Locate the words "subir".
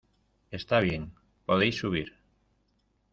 1.81-2.09